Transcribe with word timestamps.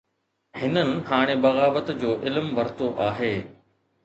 هنن 0.61 0.89
هاڻي 1.09 1.35
بغاوت 1.43 1.93
جو 2.01 2.15
علم 2.25 2.49
ورتو 2.57 2.89
آهي. 3.11 3.33